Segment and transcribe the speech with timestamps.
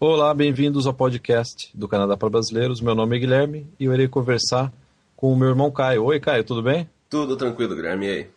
[0.00, 2.80] Olá, bem-vindos ao podcast do Canadá para Brasileiros.
[2.80, 4.72] Meu nome é Guilherme e eu irei conversar
[5.16, 6.04] com o meu irmão Caio.
[6.04, 6.88] Oi, Caio, tudo bem?
[7.10, 8.30] Tudo tranquilo, Guilherme, e aí?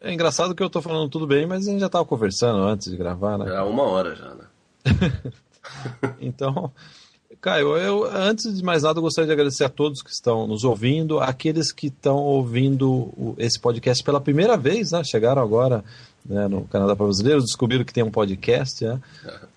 [0.00, 2.88] É engraçado que eu tô falando tudo bem, mas a gente já tava conversando antes
[2.88, 3.56] de gravar, né?
[3.56, 4.44] Há uma hora já, né?
[6.20, 6.70] então,
[7.40, 10.62] Caio, eu, antes de mais nada, eu gostaria de agradecer a todos que estão nos
[10.62, 15.02] ouvindo, aqueles que estão ouvindo esse podcast pela primeira vez, né?
[15.02, 15.82] Chegaram agora
[16.28, 19.00] né, no Canadá para Brasileiros, descobriram que tem um podcast, né?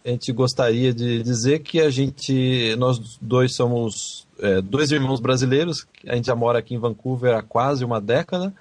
[0.05, 5.85] A gente gostaria de dizer que a gente, nós dois somos é, dois irmãos brasileiros,
[6.07, 8.53] a gente já mora aqui em Vancouver há quase uma década,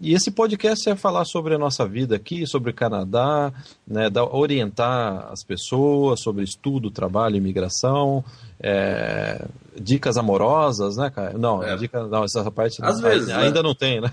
[0.00, 3.52] e esse podcast é falar sobre a nossa vida aqui, sobre o Canadá,
[3.86, 8.24] né, da, orientar as pessoas sobre estudo, trabalho, imigração,
[8.58, 9.44] é,
[9.80, 11.36] dicas amorosas, né, cara?
[11.38, 11.76] Não, é.
[11.76, 13.46] dica, não, essa parte Às vezes, ainda, né?
[13.46, 14.10] ainda não tem, né?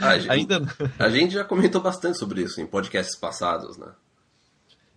[0.00, 0.62] A gente, ainda...
[0.98, 3.88] a gente já comentou bastante sobre isso em podcasts passados, né?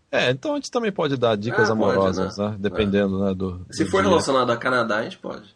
[0.09, 2.55] É, então a gente também pode dar dicas ah, amorosas, pode, né?
[2.55, 2.57] né?
[2.61, 3.27] Dependendo, é.
[3.27, 4.09] né, do, Se do for dia.
[4.09, 5.55] relacionado a Canadá, a gente pode.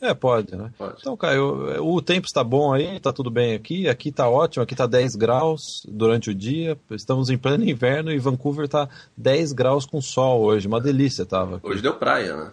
[0.00, 0.70] É, pode, né?
[0.76, 0.96] Pode.
[1.00, 4.74] Então, Caio, o tempo está bom aí, está tudo bem aqui, aqui está ótimo, aqui
[4.74, 9.86] está 10 graus durante o dia, estamos em pleno inverno e Vancouver está 10 graus
[9.86, 11.56] com sol hoje, uma delícia tava.
[11.56, 11.66] Aqui.
[11.66, 12.50] Hoje deu praia, né?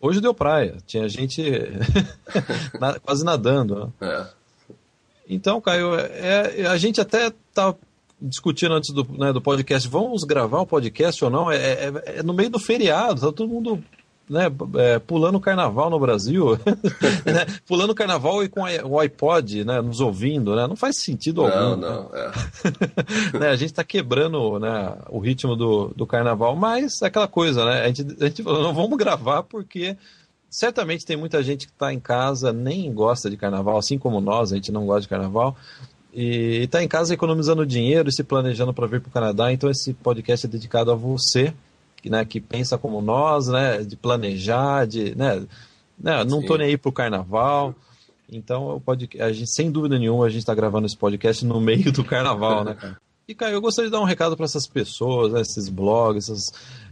[0.00, 1.42] Hoje deu praia, tinha gente
[3.04, 3.92] quase nadando.
[4.00, 4.08] Né?
[4.08, 4.26] É.
[5.28, 7.74] Então, Caio, é, a gente até tá
[8.20, 11.50] discutindo antes do, né, do podcast, vamos gravar o podcast ou não?
[11.50, 13.82] É, é, é no meio do feriado, tá todo mundo
[14.30, 14.44] né,
[14.76, 16.56] é, pulando o carnaval no Brasil,
[17.26, 21.42] né, pulando o carnaval e com o iPod, né, nos ouvindo, né, não faz sentido
[21.42, 21.80] não, algum.
[21.80, 22.30] Não, não, é.
[23.38, 27.64] né, a gente está quebrando né, o ritmo do, do carnaval, mas é aquela coisa,
[27.64, 29.96] né, a gente, a gente falou, não vamos gravar porque
[30.48, 34.52] certamente tem muita gente que está em casa, nem gosta de carnaval, assim como nós,
[34.52, 35.56] a gente não gosta de carnaval,
[36.14, 39.68] e está em casa economizando dinheiro e se planejando para vir para o Canadá, então
[39.68, 41.52] esse podcast é dedicado a você,
[42.08, 45.42] né, que pensa como nós, né, de planejar, de, né,
[45.98, 47.74] né não estou nem aí pro carnaval.
[48.32, 51.60] Então, o podcast, a gente, sem dúvida nenhuma, a gente está gravando esse podcast no
[51.60, 52.96] meio do carnaval, né, cara?
[53.26, 56.46] E, Caio, eu gostaria de dar um recado para essas pessoas, né, esses blogs, essas,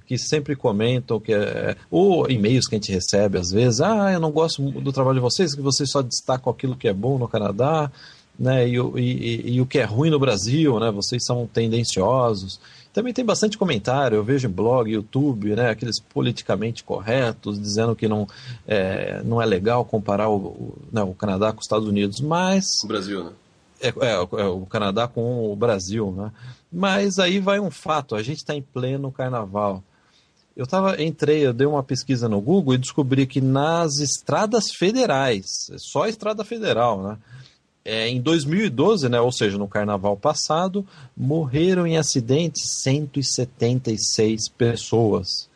[0.07, 4.19] que sempre comentam que é, ou e-mails que a gente recebe às vezes, ah, eu
[4.19, 7.29] não gosto do trabalho de vocês, que vocês só destacam aquilo que é bom no
[7.29, 7.91] Canadá,
[8.39, 12.61] né, e, e, e, o que é ruim no Brasil, né, vocês são tendenciosos.
[12.93, 18.07] Também tem bastante comentário, eu vejo em blog, YouTube, né, aqueles politicamente corretos, dizendo que
[18.07, 18.29] não
[18.67, 22.65] é, não é legal comparar o, o, né, o Canadá com os Estados Unidos, mas...
[22.85, 23.33] O Brasil, né?
[23.81, 26.33] É, é, é, o Canadá com o Brasil, né?
[26.73, 29.83] Mas aí vai um fato, a gente está em pleno carnaval.
[30.57, 35.71] Eu tava, entrei, eu dei uma pesquisa no Google e descobri que nas estradas federais,
[35.77, 37.19] só estrada federal, né?
[37.91, 45.49] É, em 2012, né, ou seja, no carnaval passado, morreram em acidentes 176 pessoas.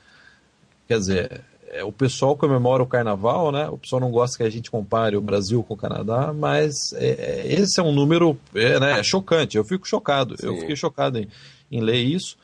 [0.88, 3.68] Quer dizer, é, o pessoal comemora o carnaval, né?
[3.68, 7.44] O pessoal não gosta que a gente compare o Brasil com o Canadá, mas é,
[7.44, 9.58] é esse é um número é, né, é chocante.
[9.58, 10.34] Eu fico chocado.
[10.40, 10.46] Sim.
[10.46, 11.28] Eu fiquei chocado em,
[11.70, 12.38] em ler isso.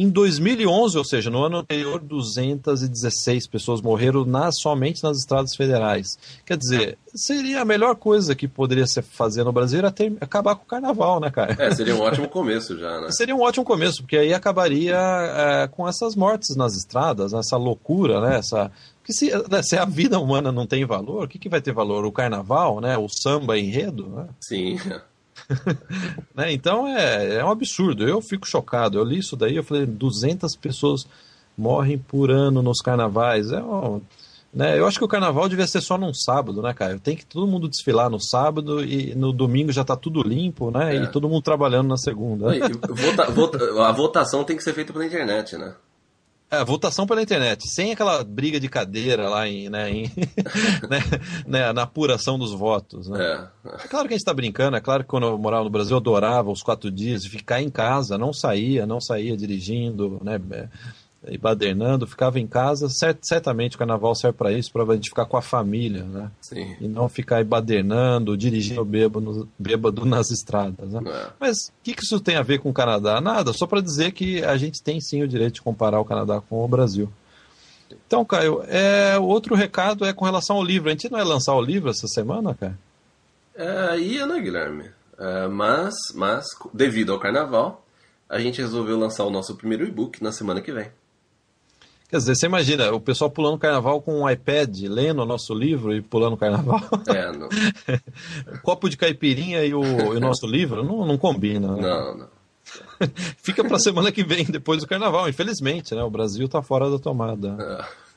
[0.00, 6.18] Em 2011, ou seja, no ano anterior, 216 pessoas morreram nas, somente nas estradas federais.
[6.46, 10.54] Quer dizer, seria a melhor coisa que poderia ser fazer no Brasil era ter, acabar
[10.54, 11.54] com o carnaval, né, cara?
[11.58, 13.10] É, seria um ótimo começo já, né?
[13.12, 18.22] Seria um ótimo começo, porque aí acabaria é, com essas mortes nas estradas, essa loucura,
[18.22, 18.38] né?
[18.38, 18.72] Essa,
[19.02, 21.74] porque se, né, se, a vida humana não tem valor, o que, que vai ter
[21.74, 22.06] valor?
[22.06, 22.96] O carnaval, né?
[22.96, 24.08] O samba enredo?
[24.08, 24.28] Né?
[24.40, 24.78] Sim.
[26.34, 26.52] né?
[26.52, 28.06] Então é, é um absurdo.
[28.06, 28.98] Eu fico chocado.
[28.98, 31.06] Eu li isso daí, eu falei, 200 pessoas
[31.56, 33.52] morrem por ano nos carnavais.
[33.52, 34.00] É um,
[34.52, 34.78] né?
[34.78, 36.98] Eu acho que o carnaval devia ser só num sábado, né, cara?
[36.98, 40.96] Tem que todo mundo desfilar no sábado e no domingo já tá tudo limpo, né?
[40.96, 41.02] É.
[41.02, 42.54] E todo mundo trabalhando na segunda.
[42.56, 45.74] E, vota, vota, a votação tem que ser feita pela internet, né?
[46.50, 50.02] É, votação pela internet, sem aquela briga de cadeira lá em, né, em
[50.90, 50.98] né,
[51.46, 53.08] né, na apuração dos votos.
[53.08, 53.22] Né?
[53.22, 53.68] É.
[53.68, 53.88] é.
[53.88, 55.98] claro que a gente está brincando, é claro que quando eu morava no Brasil eu
[56.00, 60.40] adorava os quatro dias de ficar em casa, não saía, não saía dirigindo, né,
[61.28, 65.10] e badernando, ficava em casa, cert, certamente o carnaval serve para isso, para a gente
[65.10, 66.30] ficar com a família, né?
[66.40, 66.76] Sim.
[66.80, 71.02] E não ficar badernando, dirigindo bêbado, bêbado nas estradas, né?
[71.06, 71.26] É.
[71.38, 73.20] Mas o que, que isso tem a ver com o Canadá?
[73.20, 76.40] Nada, só para dizer que a gente tem sim o direito de comparar o Canadá
[76.40, 77.12] com o Brasil.
[78.06, 80.88] Então, Caio, é, outro recado é com relação ao livro.
[80.88, 82.78] A gente não vai lançar o livro essa semana, cara?
[83.54, 84.90] É, ia, né, Guilherme?
[85.18, 87.84] É, mas, mas, devido ao carnaval,
[88.28, 90.90] a gente resolveu lançar o nosso primeiro e-book na semana que vem.
[92.10, 95.94] Quer dizer, você imagina o pessoal pulando carnaval com um iPad, lendo o nosso livro
[95.94, 96.80] e pulando carnaval.
[97.06, 97.48] É, não.
[98.62, 101.76] Copo de caipirinha e o, e o nosso livro não, não combina.
[101.76, 101.82] Né?
[101.82, 102.28] Não, não.
[103.38, 106.02] Fica para semana que vem, depois do carnaval, infelizmente, né?
[106.02, 107.56] O Brasil está fora da tomada.
[107.60, 108.10] É.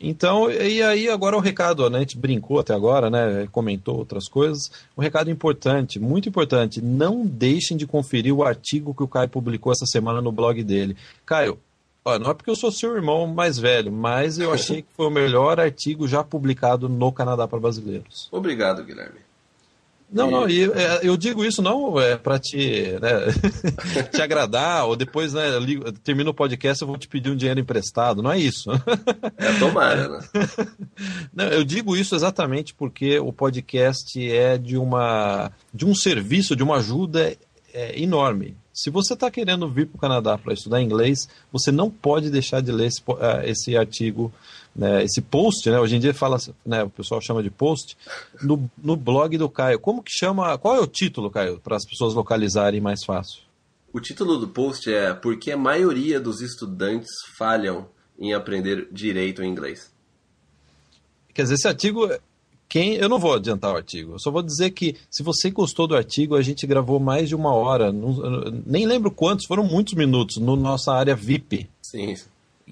[0.00, 1.98] Então, e aí agora o recado, né?
[1.98, 3.46] A gente brincou até agora, né?
[3.52, 4.70] Comentou outras coisas.
[4.96, 6.80] Um recado importante, muito importante.
[6.80, 10.96] Não deixem de conferir o artigo que o Caio publicou essa semana no blog dele.
[11.24, 11.58] Caio,
[12.04, 15.06] ó, não é porque eu sou seu irmão mais velho, mas eu achei que foi
[15.06, 18.28] o melhor artigo já publicado no Canadá para brasileiros.
[18.30, 19.20] Obrigado, Guilherme.
[20.12, 23.32] Não, não, e, é, eu digo isso não é para te, né,
[24.12, 25.42] te agradar, ou depois, né,
[26.04, 28.70] termina o podcast eu vou te pedir um dinheiro emprestado, não é isso.
[29.38, 30.20] É tomara, né?
[31.32, 36.62] Não, eu digo isso exatamente porque o podcast é de, uma, de um serviço, de
[36.62, 37.34] uma ajuda
[37.72, 38.54] é, enorme.
[38.72, 42.60] Se você está querendo vir para o Canadá para estudar inglês, você não pode deixar
[42.62, 44.32] de ler esse, uh, esse artigo
[44.74, 47.96] né, esse post, né, hoje em dia fala, né, o pessoal chama de post,
[48.42, 49.78] no, no blog do Caio.
[49.78, 53.42] Como que chama, qual é o título, Caio, para as pessoas localizarem mais fácil?
[53.92, 57.86] O título do post é Porque a maioria dos estudantes falham
[58.18, 59.92] em aprender direito em inglês.
[61.34, 62.08] Quer dizer, esse artigo,
[62.72, 65.86] quem eu não vou adiantar o artigo, eu só vou dizer que se você gostou
[65.86, 68.16] do artigo, a gente gravou mais de uma hora, não,
[68.64, 71.68] nem lembro quantos, foram muitos minutos, no nossa área VIP.
[71.82, 72.14] Sim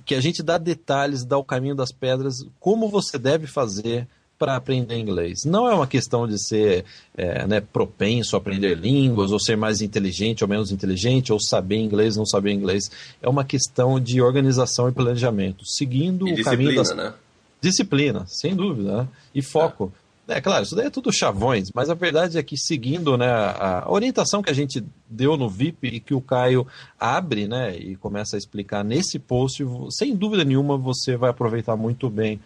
[0.07, 4.09] que a gente dá detalhes, dá o caminho das pedras, como você deve fazer
[4.39, 5.45] para aprender inglês.
[5.45, 9.83] Não é uma questão de ser é, né, propenso a aprender línguas, ou ser mais
[9.83, 12.91] inteligente ou menos inteligente, ou saber inglês, não saber inglês.
[13.21, 16.97] É uma questão de organização e planejamento, segundo e o caminho das...
[16.97, 17.13] Né?
[17.61, 19.09] Disciplina, sem dúvida, né?
[19.35, 19.93] e foco.
[20.07, 20.11] É.
[20.31, 23.85] É claro, isso daí é tudo chavões, mas a verdade é que seguindo né, a
[23.89, 26.65] orientação que a gente deu no VIP e que o Caio
[27.01, 32.09] abre né, e começa a explicar nesse post, sem dúvida nenhuma você vai aproveitar muito
[32.09, 32.39] bem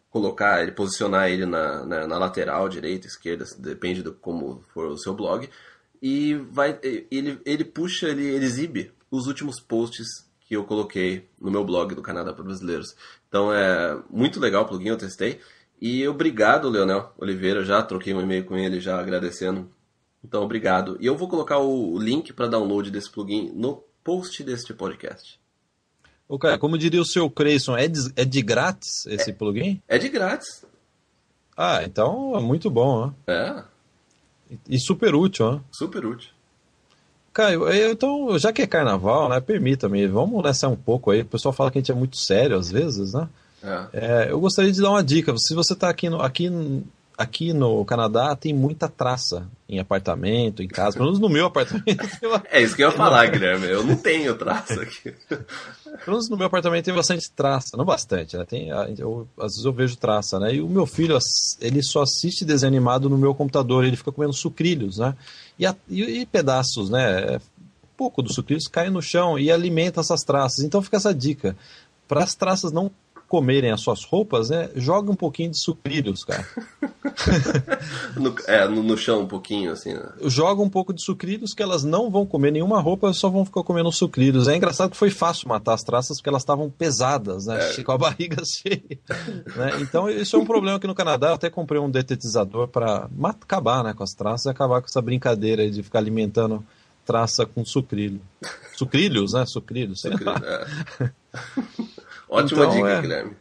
[0.10, 4.98] colocar ele, posicionar ele na, na, na lateral, direita, esquerda, depende de como for o
[4.98, 5.50] seu blog.
[6.02, 6.78] E vai,
[7.10, 11.96] ele, ele puxa, ele, ele exibe os últimos posts que eu coloquei no meu blog
[11.96, 12.94] do Canadá para Brasileiros.
[13.32, 15.40] Então é muito legal o plugin, eu testei.
[15.82, 19.72] E obrigado, Leonel Oliveira, já troquei um e-mail com ele já agradecendo.
[20.22, 20.98] Então, obrigado.
[21.00, 25.40] E eu vou colocar o link para download desse plugin no post deste podcast.
[26.28, 29.82] Ok, como diria o seu Creyson, é de, é de grátis esse é, plugin?
[29.88, 30.66] É de grátis.
[31.56, 33.32] Ah, então é muito bom, ó.
[33.32, 33.64] É.
[34.68, 35.60] E super útil, ó.
[35.72, 36.32] Super útil.
[37.34, 41.22] Caio, então, já que é carnaval, né, permita-me, vamos nessa um pouco aí.
[41.22, 43.28] O pessoal fala que a gente é muito sério às vezes, né?
[43.64, 43.88] É.
[43.94, 45.34] É, eu gostaria de dar uma dica.
[45.38, 46.50] Se você está aqui no, aqui
[47.22, 52.04] aqui no Canadá tem muita traça em apartamento, em casa, pelo menos no meu apartamento.
[52.52, 53.68] é isso que eu ia falar, Guilherme.
[53.68, 55.14] Eu não tenho traça aqui.
[55.28, 55.48] Pelo
[56.08, 58.46] menos no meu apartamento tem bastante traça, não bastante, né?
[58.46, 60.56] Tem, eu, às vezes eu vejo traça, né?
[60.56, 61.18] E o meu filho,
[61.60, 65.16] ele só assiste desenho animado no meu computador, ele fica comendo sucrilhos, né?
[65.58, 67.40] E, a, e, e pedaços, né?
[67.96, 70.66] Pouco dos sucrilhos caem no chão e alimenta essas traças.
[70.66, 71.56] Então fica essa dica.
[72.08, 72.92] Para as traças não
[73.32, 74.70] comerem as suas roupas, né?
[74.76, 76.46] Joga um pouquinho de sucrilhos, cara.
[78.20, 80.04] no, é, no, no, chão um pouquinho, assim, né?
[80.26, 83.64] Joga um pouco de sucrilhos que elas não vão comer nenhuma roupa, só vão ficar
[83.64, 84.50] comendo sucrilhos.
[84.50, 87.72] É engraçado que foi fácil matar as traças porque elas estavam pesadas, né?
[87.72, 87.80] É.
[87.82, 89.00] Com a barriga cheia.
[89.56, 89.80] né?
[89.80, 91.30] Então, isso é um problema aqui no Canadá.
[91.30, 95.02] Eu até comprei um detetizador para acabar né, com as traças e acabar com essa
[95.02, 96.62] brincadeira de ficar alimentando
[97.06, 98.20] traça com sucrilho.
[98.76, 99.46] Sucrilhos, né?
[99.46, 100.02] Sucrilhos.
[100.02, 101.12] Sucrilho, é.
[102.32, 103.02] Ótima então, dica, é...
[103.02, 103.36] Guilherme.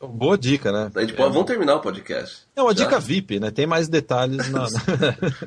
[0.00, 0.90] Boa dica, né?
[0.96, 1.32] A gente pode, é.
[1.32, 2.42] Vamos terminar o podcast.
[2.56, 2.84] É uma Já?
[2.84, 3.52] dica VIP, né?
[3.52, 4.66] Tem mais detalhes na.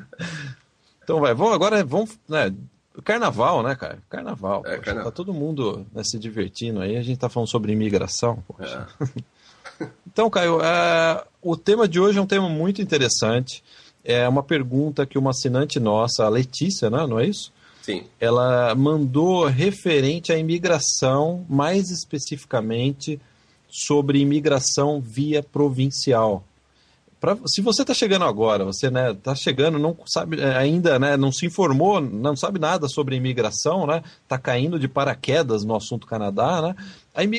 [1.04, 2.54] então vai, vamos agora vamos, né?
[3.04, 3.98] Carnaval, né, cara?
[4.08, 4.62] Carnaval.
[4.64, 5.12] É, poxa, carnaval.
[5.12, 6.96] Tá todo mundo né, se divertindo aí.
[6.96, 8.42] A gente tá falando sobre imigração.
[8.58, 9.84] É.
[10.06, 13.62] então, Caio, é, o tema de hoje é um tema muito interessante.
[14.02, 17.52] É uma pergunta que uma assinante nossa, a Letícia, né, não é isso?
[17.86, 18.02] Sim.
[18.20, 23.20] ela mandou referente à imigração, mais especificamente
[23.68, 26.42] sobre imigração via provincial.
[27.20, 30.98] Pra, se você está chegando agora, você está né, tá chegando, não sabe é, ainda,
[30.98, 35.76] né, não se informou, não sabe nada sobre imigração, né, está caindo de paraquedas no
[35.76, 36.74] assunto Canadá, né,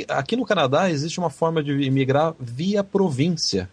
[0.07, 3.69] aqui no Canadá existe uma forma de imigrar via província.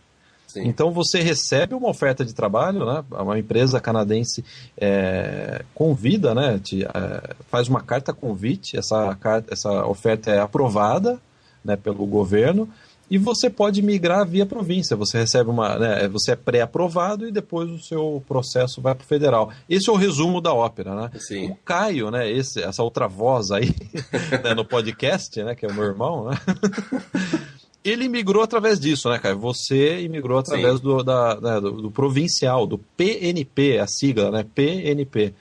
[0.55, 0.69] Sim.
[0.69, 3.05] Então você recebe uma oferta de trabalho, né?
[3.11, 4.45] Uma empresa canadense
[4.79, 6.61] é, convida, né?
[6.63, 8.79] Te, é, faz uma carta convite.
[8.79, 11.21] Essa carta, essa oferta é aprovada,
[11.65, 11.75] né?
[11.75, 12.69] Pelo governo
[13.11, 14.97] e você pode migrar via província.
[14.97, 19.07] Você recebe uma, né, você é pré-aprovado e depois o seu processo vai para o
[19.07, 19.53] federal.
[19.69, 21.11] Esse é o resumo da ópera, né?
[21.19, 21.51] Sim.
[21.51, 23.75] O Caio, né, esse, essa outra voz aí
[24.43, 26.37] né, no podcast, né, que é o meu irmão, né?
[27.85, 29.39] Ele migrou através disso, né, Caio?
[29.39, 34.43] Você imigrou através do, da, né, do, do, provincial, do PNP, a sigla, né?
[34.43, 35.35] PNP.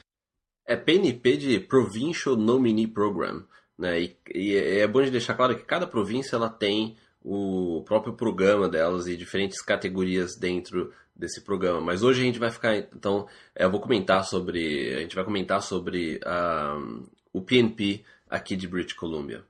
[0.66, 3.44] É PNP de Provincial Nominee Program,
[3.78, 4.02] né?
[4.02, 8.68] E, e é bom de deixar claro que cada província ela tem o próprio programa
[8.68, 11.80] delas e diferentes categorias dentro desse programa.
[11.80, 15.62] Mas hoje a gente vai ficar, então, eu vou comentar sobre, a gente vai comentar
[15.62, 19.46] sobre uh, o PNP aqui de British Columbia.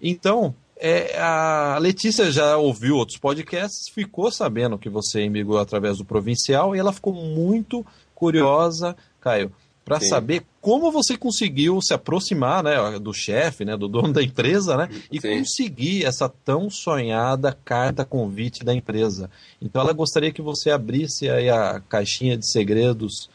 [0.00, 6.04] Então, é, a Letícia já ouviu outros podcasts, ficou sabendo que você emigrou através do
[6.04, 9.50] provincial e ela ficou muito curiosa, Caio,
[9.86, 14.76] para saber como você conseguiu se aproximar né, do chefe, né, do dono da empresa,
[14.76, 15.38] né, e Sim.
[15.38, 19.30] conseguir essa tão sonhada carta convite da empresa.
[19.62, 23.30] Então ela gostaria que você abrisse aí a caixinha de segredos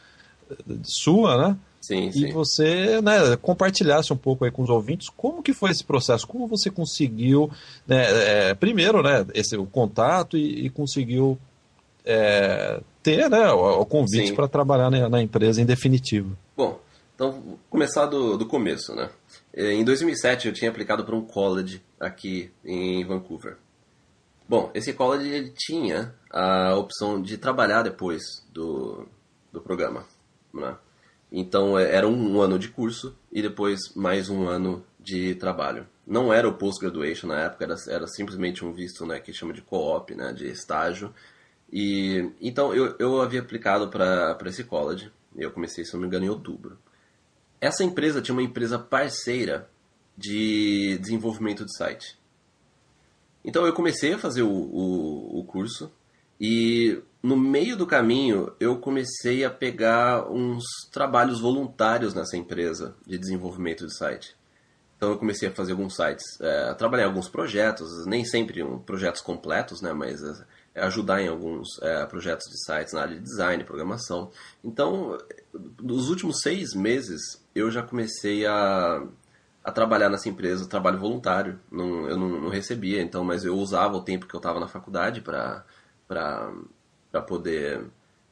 [0.50, 1.58] eh, sua, né?
[1.82, 2.32] Sim, e sim.
[2.32, 6.48] você né, compartilhasse um pouco aí com os ouvintes como que foi esse processo, como
[6.48, 7.50] você conseguiu,
[7.88, 11.40] né, é, primeiro, né, esse o contato e, e conseguiu
[12.06, 16.38] é, ter né, o, o convite para trabalhar na, na, empresa em definitivo.
[16.56, 16.80] Bom,
[17.16, 19.10] então começar do, do começo, né?
[19.52, 23.58] É, em 2007 eu tinha aplicado para um college aqui em Vancouver.
[24.48, 28.22] Bom, esse college ele tinha a opção de trabalhar depois
[28.54, 29.08] do,
[29.52, 30.06] do programa,
[30.54, 30.76] né?
[31.32, 35.88] Então é, era um ano de curso e depois mais um ano de trabalho.
[36.06, 39.62] Não era o post-graduation na época, era, era simplesmente um visto né, que chama de
[39.62, 41.14] co-op, né, de estágio.
[41.72, 45.12] E então eu, eu havia aplicado para esse college.
[45.36, 46.78] Eu comecei, se não me engano, em outubro.
[47.62, 49.70] Essa empresa tinha uma empresa parceira
[50.18, 52.20] de desenvolvimento de site.
[53.46, 55.92] Então eu comecei a fazer o, o, o curso
[56.40, 63.18] e no meio do caminho eu comecei a pegar uns trabalhos voluntários nessa empresa de
[63.18, 64.36] desenvolvimento de site.
[64.98, 68.78] Então eu comecei a fazer alguns sites, é, trabalhar em alguns projetos, nem sempre um,
[68.78, 70.22] projetos completos, né, mas
[70.76, 74.32] é, ajudar em alguns é, projetos de sites na área de design, programação.
[74.64, 75.18] Então,
[75.82, 77.22] nos últimos seis meses,
[77.56, 79.04] eu já comecei a,
[79.64, 81.60] a trabalhar nessa empresa, trabalho voluntário.
[81.72, 84.68] Não, eu não, não, recebia, então, mas eu usava o tempo que eu estava na
[84.68, 85.66] faculdade para
[87.20, 87.84] poder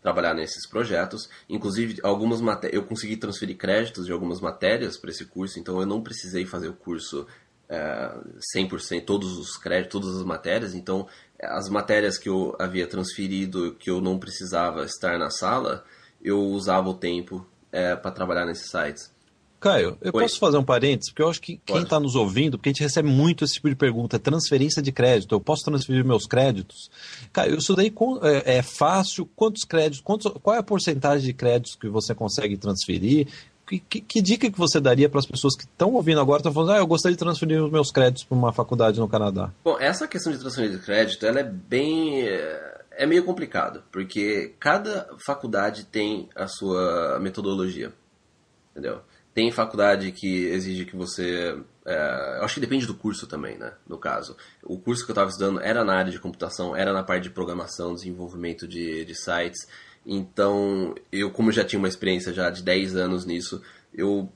[0.01, 1.29] trabalhar nesses projetos.
[1.49, 2.39] Inclusive, algumas
[2.71, 6.69] eu consegui transferir créditos de algumas matérias para esse curso, então eu não precisei fazer
[6.69, 7.27] o curso
[7.67, 8.11] é,
[8.55, 10.73] 100%, todos os créditos, todas as matérias.
[10.73, 11.07] Então,
[11.41, 15.83] as matérias que eu havia transferido, que eu não precisava estar na sala,
[16.21, 19.13] eu usava o tempo é, para trabalhar nesses sites.
[19.59, 20.23] Caio, eu Oi.
[20.23, 21.11] posso fazer um parênteses?
[21.11, 21.65] Porque eu acho que Pode.
[21.65, 24.91] quem está nos ouvindo, porque a gente recebe muito esse tipo de pergunta, transferência de
[24.91, 26.89] crédito, eu posso transferir meus créditos?
[27.33, 29.29] Caio, isso daí é, é fácil?
[29.35, 33.27] Quantos créditos, quantos, qual é a porcentagem de créditos que você consegue transferir?
[33.67, 36.53] Que, que, que dica que você daria para as pessoas que estão ouvindo agora, estão
[36.53, 39.51] falando, ah, eu gostaria de transferir os meus créditos para uma faculdade no Canadá?
[39.63, 42.23] Bom, essa questão de transferir de crédito, ela é bem...
[42.91, 47.93] é meio complicado, porque cada faculdade tem a sua metodologia,
[48.71, 49.01] entendeu?
[49.39, 51.57] Tem faculdade que exige que você.
[51.85, 53.71] É, acho que depende do curso também, né?
[53.87, 54.35] No caso.
[54.61, 57.29] O curso que eu estava estudando era na área de computação, era na parte de
[57.29, 59.65] programação, desenvolvimento de, de sites.
[60.05, 63.61] Então, eu, como já tinha uma experiência já de 10 anos nisso,
[63.93, 64.29] eu,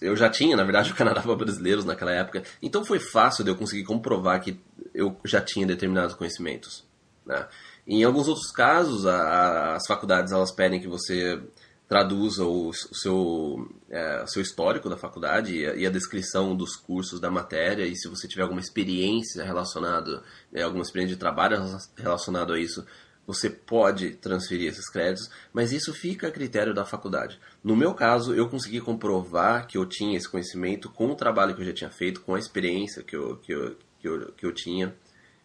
[0.00, 2.44] eu já tinha, na verdade, o Canadá para brasileiros naquela época.
[2.62, 4.60] Então, foi fácil de eu conseguir comprovar que
[4.94, 6.84] eu já tinha determinados conhecimentos.
[7.26, 7.48] Né?
[7.84, 11.42] Em alguns outros casos, a, a, as faculdades elas pedem que você
[11.90, 16.76] traduza o, o seu, é, seu histórico da faculdade e a, e a, descrição dos
[16.76, 21.58] cursos da matéria e se você tiver alguma experiência relacionada, né, alguma experiência de trabalho
[21.98, 22.86] relacionado a isso,
[23.26, 27.40] você pode transferir esses créditos, mas isso fica a critério da faculdade.
[27.62, 31.60] No meu caso, eu consegui comprovar que eu tinha esse conhecimento com o trabalho que
[31.60, 34.52] eu já tinha feito, com a experiência que eu, que eu, que eu, que eu
[34.52, 34.94] tinha.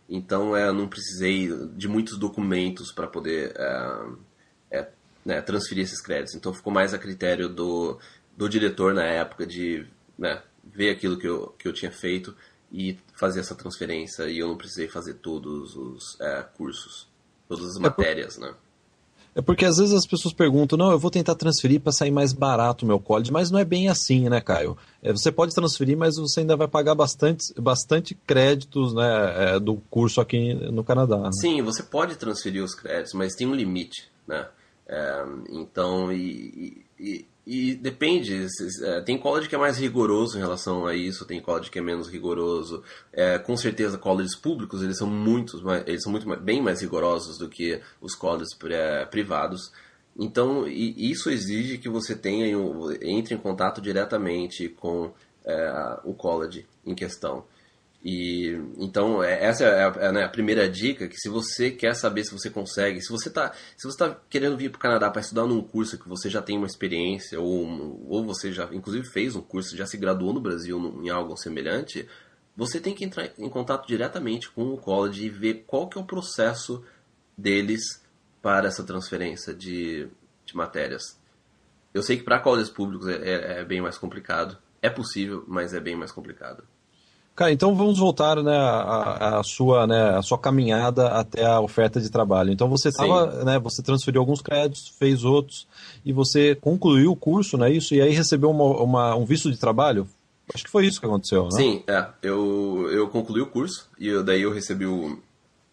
[0.08, 4.06] Então, é, eu não precisei de muitos documentos para poder é, é,
[5.25, 6.36] né, transferir esses créditos.
[6.36, 7.98] Então ficou mais a critério do,
[8.38, 9.86] do diretor na época de
[10.17, 12.36] né, ver aquilo que eu, que eu tinha feito
[12.72, 17.08] e fazer essa transferência e eu não precisei fazer todos os é, cursos,
[17.48, 18.53] todas as matérias, né?
[19.34, 22.32] É porque às vezes as pessoas perguntam, não, eu vou tentar transferir para sair mais
[22.32, 24.77] barato o meu college, mas não é bem assim, né, Caio?
[25.03, 29.75] É, você pode transferir, mas você ainda vai pagar bastante, bastante créditos né, é, do
[29.89, 31.17] curso aqui no Canadá.
[31.17, 31.32] Né?
[31.34, 34.48] Sim, você pode transferir os créditos, mas tem um limite, né?
[34.88, 38.48] É, então, e, e, e depende,
[38.84, 41.82] é, tem college que é mais rigoroso em relação a isso, tem college que é
[41.82, 42.84] menos rigoroso.
[43.13, 47.50] É, com certeza, colleges públicos eles são muito, eles são muito bem mais rigorosos do
[47.50, 48.58] que os colleges
[49.12, 49.72] privados.
[50.18, 52.48] Então, isso exige que você tenha
[53.01, 55.12] entre em contato diretamente com
[55.44, 57.46] é, o college em questão.
[58.08, 61.96] E então é, essa é a, é, né, a, primeira dica que se você quer
[61.96, 65.10] saber se você consegue, se você está se você tá querendo vir para o Canadá
[65.10, 69.08] para estudar num curso que você já tem uma experiência ou ou você já inclusive
[69.08, 72.08] fez um curso, já se graduou no Brasil em algo semelhante,
[72.56, 76.02] você tem que entrar em contato diretamente com o college e ver qual que é
[76.02, 76.86] o processo
[77.36, 78.04] deles
[78.40, 80.08] para essa transferência de,
[80.46, 81.20] de matérias.
[81.92, 84.60] Eu sei que para colleges públicos é, é, é bem mais complicado.
[84.80, 86.64] É possível, mas é bem mais complicado.
[87.36, 92.00] Cara, então vamos voltar né, a, a, sua, né, a sua caminhada até a oferta
[92.00, 92.50] de trabalho.
[92.50, 95.68] Então você tava, né, você transferiu alguns créditos, fez outros
[96.06, 97.94] e você concluiu o curso, não é isso?
[97.94, 100.08] E aí recebeu uma, uma, um visto de trabalho?
[100.54, 101.51] Acho que foi isso que aconteceu, né?
[101.51, 102.08] Sim, é.
[102.22, 105.20] Eu, eu concluí o curso e eu, daí eu recebi o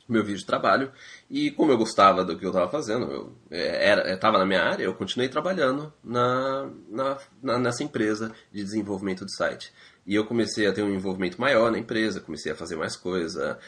[0.09, 0.91] meu visto de trabalho
[1.31, 4.83] e como eu gostava do que eu estava fazendo, eu é, estava na minha área,
[4.83, 9.73] eu continuei trabalhando na, na, na, nessa empresa de desenvolvimento de site.
[10.07, 13.59] E eu comecei a ter um envolvimento maior na empresa, comecei a fazer mais coisa.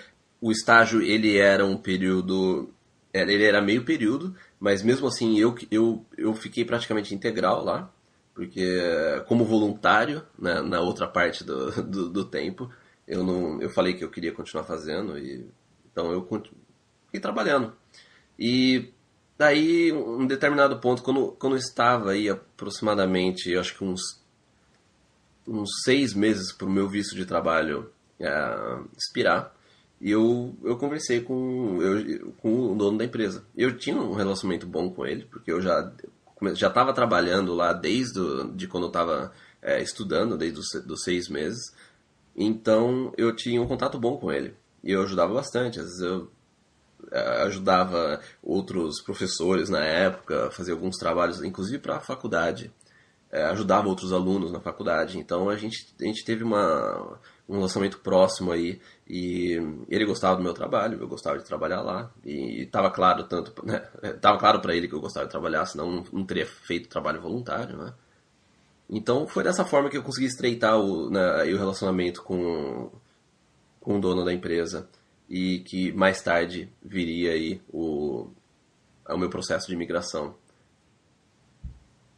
[0.40, 2.70] O estágio, ele era um período...
[3.12, 7.88] Ele era meio período, mas mesmo assim eu, eu, eu fiquei praticamente integral lá,
[8.34, 8.82] porque
[9.28, 12.68] como voluntário, né, na outra parte do, do, do, tempo,
[13.06, 15.46] eu, não, eu falei que eu queria continuar fazendo, e
[15.92, 16.28] então eu
[17.06, 17.72] fiquei trabalhando.
[18.36, 18.92] E
[19.38, 24.23] daí, um determinado ponto, quando, quando eu estava aí aproximadamente, eu acho que uns
[25.46, 29.54] uns seis meses para o meu visto de trabalho é, expirar.
[30.00, 33.44] Eu, eu conversei com, eu, com o dono da empresa.
[33.56, 35.92] Eu tinha um relacionamento bom com ele, porque eu já
[36.52, 41.02] já estava trabalhando lá desde do, de quando eu estava é, estudando, desde os dos
[41.02, 41.74] seis meses.
[42.36, 44.54] Então eu tinha um contato bom com ele.
[44.82, 45.78] E eu ajudava bastante.
[45.78, 46.30] Às vezes eu
[47.10, 52.70] é, ajudava outros professores na época, fazia alguns trabalhos, inclusive para a faculdade
[53.34, 55.18] é, ajudava outros alunos na faculdade.
[55.18, 57.18] Então a gente, a gente teve uma,
[57.48, 62.12] um lançamento próximo aí e ele gostava do meu trabalho, eu gostava de trabalhar lá
[62.24, 63.80] e estava claro tanto, né,
[64.20, 67.76] tava claro para ele que eu gostava de trabalhar, senão não, teria feito trabalho voluntário,
[67.76, 67.92] né?
[68.88, 72.92] Então foi dessa forma que eu consegui estreitar o, né, o relacionamento com,
[73.80, 74.88] com o dono da empresa
[75.28, 78.30] e que mais tarde viria aí o,
[79.08, 80.36] o meu processo de imigração.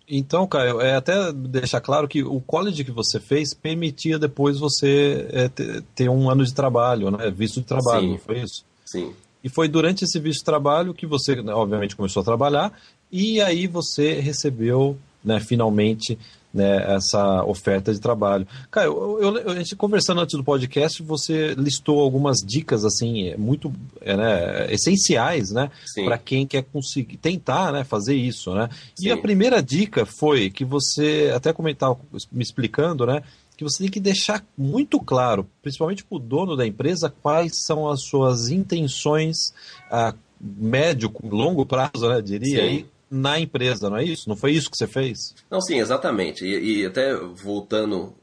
[0.09, 5.27] Então, Caio, é até deixar claro que o college que você fez permitia depois você
[5.31, 5.51] é,
[5.95, 7.31] ter um ano de trabalho, né?
[7.31, 8.19] Visto de trabalho, Sim.
[8.19, 8.65] foi isso?
[8.85, 9.13] Sim.
[9.43, 12.73] E foi durante esse visto de trabalho que você, né, obviamente, começou a trabalhar
[13.11, 16.19] e aí você recebeu, né, finalmente,
[16.57, 18.47] né, essa oferta de trabalho.
[18.71, 23.71] Cara, eu, eu, a gente conversando antes do podcast, você listou algumas dicas assim muito
[24.01, 25.71] é, né, essenciais, né,
[26.05, 28.71] para quem quer conseguir tentar, né, fazer isso, né.
[28.95, 29.09] Sim.
[29.09, 31.99] E a primeira dica foi que você até comentava
[32.33, 33.23] me explicando, né,
[33.55, 37.89] que você tem que deixar muito claro, principalmente para o dono da empresa, quais são
[37.89, 39.53] as suas intenções
[39.91, 44.29] a médio, longo prazo, né, diria, aí, na empresa, não é isso?
[44.29, 45.35] Não foi isso que você fez?
[45.51, 46.45] Não, sim, exatamente.
[46.45, 48.15] E, e até voltando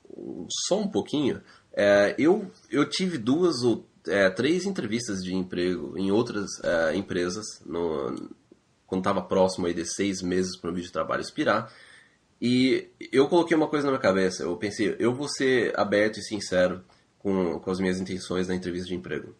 [0.67, 1.41] só um pouquinho,
[1.73, 7.45] é, eu, eu tive duas ou é, três entrevistas de emprego em outras é, empresas,
[7.65, 8.29] no,
[8.85, 11.71] quando estava próximo aí de seis meses para o vídeo de trabalho expirar.
[12.41, 14.43] E eu coloquei uma coisa na minha cabeça.
[14.43, 16.83] Eu pensei, eu vou ser aberto e sincero
[17.17, 19.33] com, com as minhas intenções na entrevista de emprego.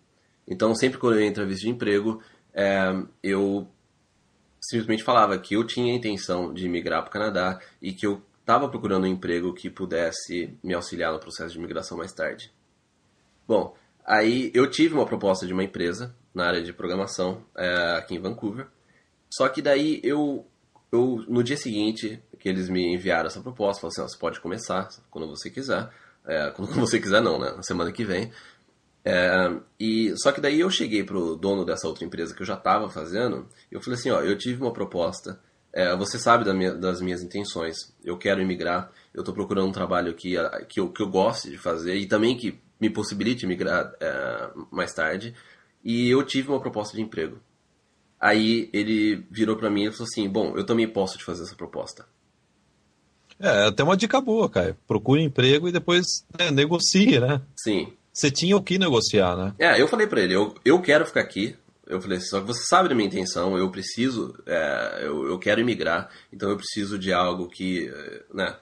[0.48, 2.22] Então, sempre que eu ia entrevista de emprego,
[2.54, 3.68] é, eu
[4.70, 8.22] simplesmente falava que eu tinha a intenção de migrar para o Canadá e que eu
[8.40, 12.52] estava procurando um emprego que pudesse me auxiliar no processo de imigração mais tarde.
[13.48, 18.16] Bom, aí eu tive uma proposta de uma empresa na área de programação é, aqui
[18.16, 18.68] em Vancouver.
[19.30, 20.46] Só que daí eu,
[20.92, 24.42] eu, no dia seguinte que eles me enviaram essa proposta, falaram assim, oh, você pode
[24.42, 25.90] começar quando você quiser.
[26.26, 27.52] É, quando você quiser não, né?
[27.52, 28.32] Na semana que vem.
[29.06, 32.56] É, e só que daí eu cheguei pro dono dessa outra empresa que eu já
[32.56, 35.40] estava fazendo, eu falei assim, ó, eu tive uma proposta
[35.74, 37.92] é, você sabe da minha, das minhas intenções.
[38.06, 38.92] Eu quero imigrar.
[39.12, 40.36] Eu estou procurando um trabalho que,
[40.70, 44.94] que, eu, que eu goste de fazer e também que me possibilite migrar é, mais
[44.94, 45.34] tarde.
[45.84, 47.40] E eu tive uma proposta de emprego.
[48.22, 51.56] Aí ele virou para mim e falou assim: Bom, eu também posso te fazer essa
[51.56, 52.06] proposta.
[53.40, 54.78] É, até uma dica boa, cara.
[54.88, 56.06] Procure emprego e depois
[56.38, 57.42] né, negocie, né?
[57.58, 57.92] Sim.
[58.14, 59.56] Você tinha o que negociar, né?
[59.58, 61.56] É, eu falei para ele: eu, eu quero ficar aqui.
[61.86, 65.60] Eu falei, só que você sabe da minha intenção, eu preciso, é, eu, eu quero
[65.60, 67.92] emigrar, então eu preciso de algo que,
[68.34, 68.56] né,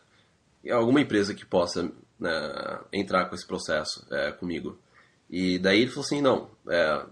[0.72, 4.78] alguma empresa que possa né, entrar com esse processo é, comigo.
[5.30, 7.06] E daí ele falou assim, não, é,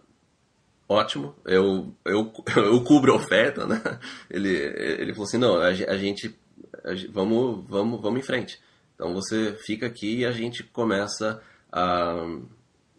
[0.87, 3.81] ótimo, eu, eu, eu cubro a oferta, né?
[4.29, 6.35] Ele, ele falou assim, não, a, gente,
[6.83, 8.59] a, vamos, vamos, vamos em frente.
[8.95, 11.41] Então você fica aqui e a gente começa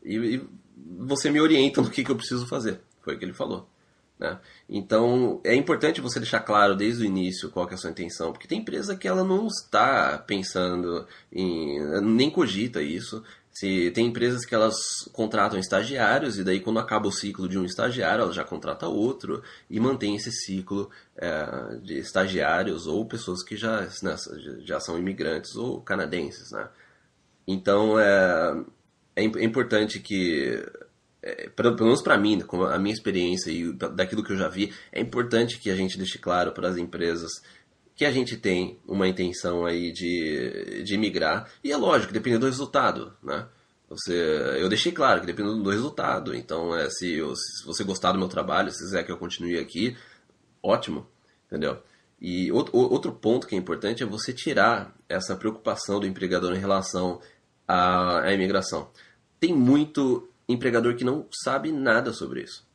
[0.04, 0.48] E, e
[0.98, 2.80] você me orienta no que, que eu preciso fazer.
[3.02, 3.68] Foi o que ele falou.
[4.20, 4.38] Né?
[4.68, 8.46] Então, é importante você deixar claro desde o início qual é a sua intenção, porque
[8.46, 11.80] tem empresa que ela não está pensando em.
[12.02, 13.24] nem cogita isso.
[13.50, 14.76] Se tem empresas que elas
[15.12, 19.42] contratam estagiários e daí quando acaba o ciclo de um estagiário, ela já contrata outro
[19.68, 24.16] e mantém esse ciclo é, de estagiários ou pessoas que já, né,
[24.61, 26.68] já são imigrantes ou canadenses, né?
[27.52, 28.64] Então é,
[29.16, 30.62] é, é importante que
[31.22, 34.72] é, pelo, menos para mim, com a minha experiência e daquilo que eu já vi,
[34.92, 37.30] é importante que a gente deixe claro para as empresas
[37.94, 41.50] que a gente tem uma intenção aí de, de migrar.
[41.62, 43.46] E é lógico, dependendo do resultado, né?
[43.90, 44.14] Você,
[44.58, 46.34] eu deixei claro que dependendo do resultado.
[46.34, 49.58] Então, é, se, eu, se você gostar do meu trabalho, se quiser que eu continue
[49.58, 49.96] aqui,
[50.62, 51.06] ótimo,
[51.46, 51.82] entendeu?
[52.20, 57.20] E outro ponto que é importante é você tirar essa preocupação do empregador em relação
[57.70, 58.90] à, à imigração.
[59.38, 62.68] Tem muito empregador que não sabe nada sobre isso.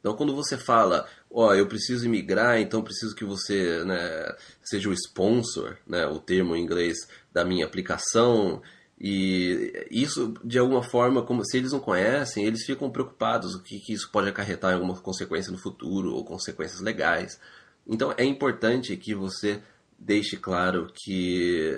[0.00, 4.88] Então, quando você fala, ó, oh, eu preciso imigrar, então preciso que você né, seja
[4.88, 6.96] o sponsor, né, o termo em inglês
[7.32, 8.62] da minha aplicação,
[9.00, 13.80] e isso, de alguma forma, como se eles não conhecem, eles ficam preocupados o que,
[13.80, 17.40] que isso pode acarretar em alguma consequência no futuro ou consequências legais.
[17.86, 19.60] Então, é importante que você
[19.98, 21.72] deixe claro que,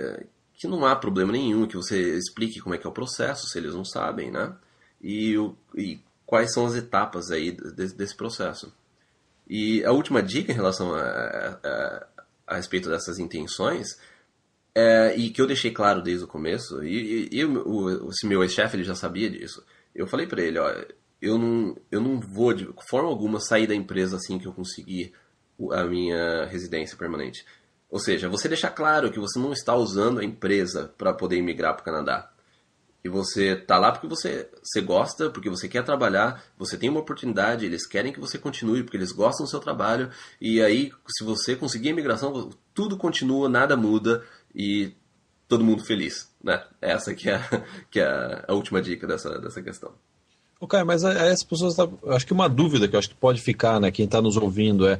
[0.58, 3.56] que não há problema nenhum, que você explique como é que é o processo, se
[3.56, 4.54] eles não sabem, né?
[5.00, 8.72] e, o, e quais são as etapas aí desse, desse, processo.
[9.48, 12.06] E a última dica em relação a, a,
[12.46, 13.98] a respeito dessas intenções
[14.74, 18.42] é, e que eu deixei claro desde o começo, e, e, e o, esse meu
[18.42, 19.64] ex-chefe ele já sabia disso.
[19.94, 20.70] Eu falei para ele, ó,
[21.20, 25.12] eu não, eu não vou de forma alguma sair da empresa assim que eu conseguir
[25.72, 27.44] a minha residência permanente.
[27.90, 31.74] Ou seja, você deixar claro que você não está usando a empresa para poder imigrar
[31.74, 32.30] para o Canadá.
[33.02, 37.00] E você tá lá porque você, você gosta, porque você quer trabalhar, você tem uma
[37.00, 40.10] oportunidade, eles querem que você continue, porque eles gostam do seu trabalho.
[40.40, 44.24] E aí, se você conseguir a imigração, tudo continua, nada muda
[44.54, 44.92] e
[45.46, 46.28] todo mundo feliz.
[46.42, 46.62] Né?
[46.82, 47.40] Essa que é,
[47.90, 49.92] que é a última dica dessa, dessa questão.
[50.60, 51.76] Ok, mas as pessoas,
[52.08, 54.98] acho que uma dúvida que acho que pode ficar, né, quem está nos ouvindo é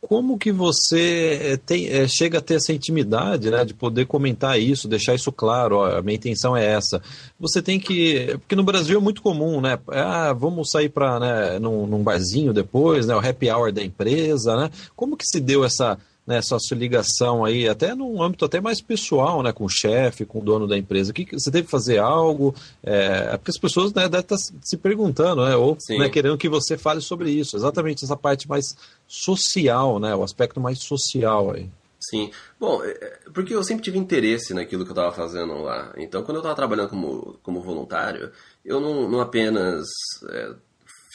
[0.00, 4.60] como que você eh, tem, é, chega a ter essa intimidade, né, de poder comentar
[4.60, 7.02] isso, deixar isso claro, ó, a minha intenção é essa.
[7.40, 11.58] Você tem que, porque no Brasil é muito comum, né, ah, vamos sair para, né,
[11.58, 15.64] num, num barzinho depois, né, o happy hour da empresa, né, como que se deu
[15.64, 19.68] essa né, essa sua ligação aí, até num âmbito até mais pessoal, né, com o
[19.68, 23.50] chefe, com o dono da empresa, que você teve que fazer algo, é, é porque
[23.50, 27.30] as pessoas né, devem estar se perguntando, né, ou né, querendo que você fale sobre
[27.30, 31.68] isso, exatamente essa parte mais social, né, o aspecto mais social aí.
[32.10, 32.30] Sim.
[32.58, 35.92] Bom, é, é, porque eu sempre tive interesse naquilo que eu estava fazendo lá.
[35.96, 38.30] Então, quando eu estava trabalhando como, como voluntário,
[38.64, 39.86] eu não, não apenas
[40.30, 40.52] é,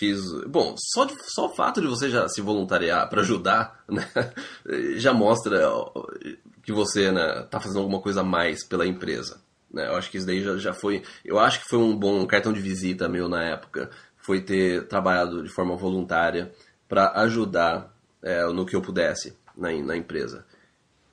[0.01, 0.19] fiz.
[0.47, 4.03] Bom, só, de, só o fato de você já se voluntariar para ajudar, né,
[4.95, 5.61] já mostra
[6.63, 9.39] que você né, tá fazendo alguma coisa a mais pela empresa.
[9.71, 9.87] Né?
[9.87, 11.03] Eu acho que isso daí já, já foi.
[11.23, 13.91] Eu acho que foi um bom cartão de visita meu na época.
[14.17, 16.51] Foi ter trabalhado de forma voluntária
[16.89, 20.45] para ajudar é, no que eu pudesse na, na empresa.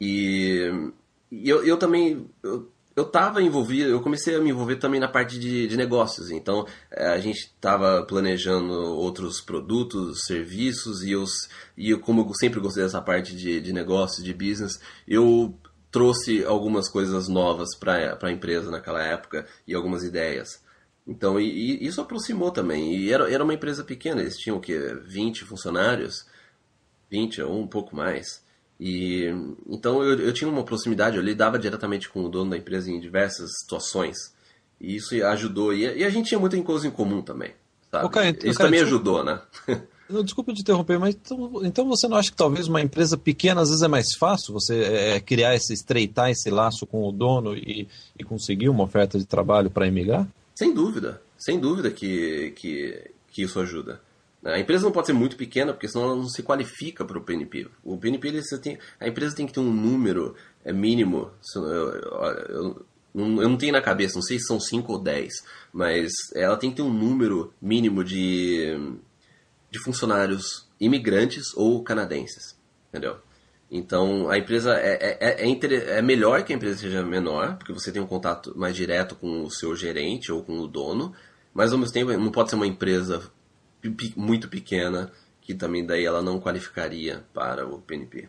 [0.00, 0.70] E,
[1.30, 2.26] e eu, eu também.
[2.42, 6.32] Eu, eu estava envolvido, eu comecei a me envolver também na parte de, de negócios.
[6.32, 11.24] Então, é, a gente estava planejando outros produtos, serviços, e eu,
[11.76, 15.54] e eu, como eu sempre gostei dessa parte de, de negócios, de business, eu
[15.92, 20.60] trouxe algumas coisas novas para a empresa naquela época e algumas ideias.
[21.06, 22.96] Então, e, e, isso aproximou também.
[22.96, 24.76] E era, era uma empresa pequena, eles tinham o quê?
[25.06, 26.26] 20 funcionários?
[27.08, 28.42] 20 ou um pouco mais.
[28.80, 29.26] E
[29.68, 33.00] então eu, eu tinha uma proximidade, eu lidava diretamente com o dono da empresa em
[33.00, 34.16] diversas situações.
[34.80, 35.74] E isso ajudou.
[35.74, 37.52] E, e a gente tinha muita coisa em comum também.
[37.90, 38.06] Sabe?
[38.06, 38.84] Okay, isso okay, também desculpa.
[38.84, 39.40] ajudou, né?
[40.24, 43.68] Desculpa te interromper, mas então, então, você não acha que talvez uma empresa pequena às
[43.68, 47.54] vezes é mais fácil você é, é criar esse, estreitar esse laço com o dono
[47.54, 47.86] e,
[48.18, 50.26] e conseguir uma oferta de trabalho para emigrar?
[50.54, 54.00] Sem dúvida, sem dúvida que, que, que isso ajuda.
[54.44, 57.22] A empresa não pode ser muito pequena, porque senão ela não se qualifica para o
[57.22, 57.68] PNP.
[57.82, 61.30] O PNP, ele, tem, a empresa tem que ter um número é, mínimo.
[61.56, 61.96] Eu, eu,
[62.48, 65.32] eu, eu não tenho na cabeça, não sei se são 5 ou 10,
[65.72, 68.96] mas ela tem que ter um número mínimo de
[69.70, 72.56] de funcionários imigrantes ou canadenses,
[72.88, 73.16] entendeu?
[73.70, 77.92] Então a empresa é, é, é, é, melhor que a empresa seja menor, porque você
[77.92, 81.12] tem um contato mais direto com o seu gerente ou com o dono,
[81.52, 83.30] mas ao mesmo tempo não pode ser uma empresa
[84.16, 85.10] muito pequena
[85.48, 88.28] que também daí ela não qualificaria para o PNP.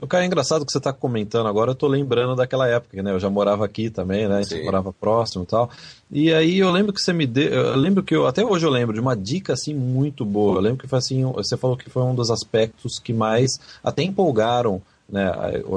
[0.00, 3.12] O cara é engraçado que você está comentando agora, eu estou lembrando daquela época, né?
[3.12, 4.38] Eu já morava aqui também, né?
[4.38, 5.70] A gente morava próximo e tal.
[6.10, 7.52] E aí eu lembro que você me deu.
[7.52, 8.26] Eu lembro que eu.
[8.26, 10.56] Até hoje eu lembro de uma dica assim muito boa.
[10.56, 11.22] Eu lembro que foi assim.
[11.34, 13.52] Você falou que foi um dos aspectos que mais
[13.84, 15.30] até empolgaram né,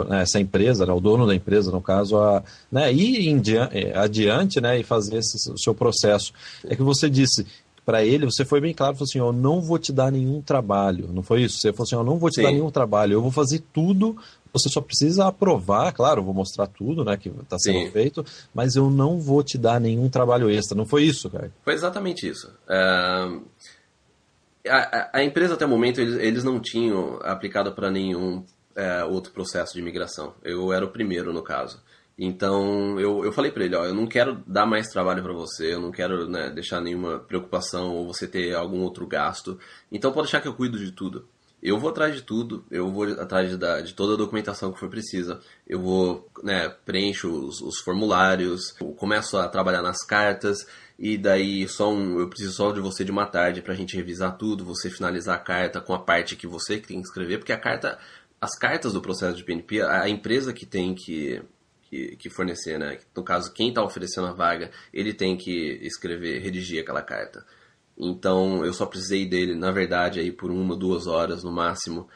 [0.10, 3.44] né essa empresa, né, o dono da empresa, no caso, a né, ir
[3.74, 6.34] eh, adiante né, e fazer esse, o seu processo.
[6.64, 7.46] É que você disse,
[7.86, 11.08] para ele, você foi bem claro, falou assim, eu não vou te dar nenhum trabalho,
[11.14, 11.60] não foi isso?
[11.60, 12.44] Você falou assim, eu não vou te Sim.
[12.44, 14.18] dar nenhum trabalho, eu vou fazer tudo,
[14.52, 17.92] você só precisa aprovar, claro, eu vou mostrar tudo, né, que está sendo Sim.
[17.92, 21.52] feito, mas eu não vou te dar nenhum trabalho extra, não foi isso, cara?
[21.64, 22.52] Foi exatamente isso.
[22.68, 23.44] Uh,
[24.68, 29.32] a, a, empresa até o momento, eles, eles não tinham aplicado para nenhum uh, outro
[29.32, 31.80] processo de imigração, eu era o primeiro no caso.
[32.18, 35.74] Então eu, eu falei para ele, ó, eu não quero dar mais trabalho para você,
[35.74, 39.60] eu não quero né, deixar nenhuma preocupação ou você ter algum outro gasto.
[39.92, 41.28] Então pode deixar que eu cuido de tudo.
[41.62, 44.80] Eu vou atrás de tudo, eu vou atrás de, da, de toda a documentação que
[44.80, 45.40] for precisa.
[45.68, 50.66] Eu vou, né, preencho os, os formulários, começo a trabalhar nas cartas
[50.98, 53.98] e daí só um, eu preciso só de você de uma tarde para a gente
[53.98, 57.52] revisar tudo, você finalizar a carta com a parte que você tem que escrever, porque
[57.52, 57.98] a carta,
[58.40, 61.42] as cartas do processo de PNP, a empresa que tem que
[61.96, 63.00] que, que fornecer, né?
[63.16, 67.46] No caso, quem está oferecendo a vaga, ele tem que escrever, redigir aquela carta.
[67.98, 72.08] Então, eu só precisei dele, na verdade, aí por uma, duas horas no máximo.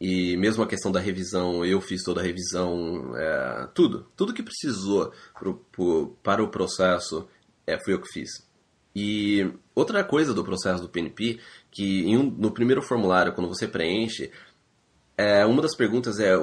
[0.00, 4.06] E mesmo a questão da revisão, eu fiz toda a revisão, é, tudo.
[4.16, 7.28] Tudo que precisou pro, pro, para o processo,
[7.66, 8.46] é, fui eu que fiz.
[8.94, 14.30] E outra coisa do processo do PNP, que um, no primeiro formulário, quando você preenche,
[15.18, 16.34] é, uma das perguntas é